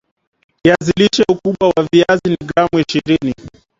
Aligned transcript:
Kiazi 0.63 0.91
lishe 0.97 1.23
ukubwa 1.29 1.69
wa 1.75 1.83
viazi 1.91 2.29
ni 2.29 2.37
gram 2.47 2.69
ishirni 2.87 3.35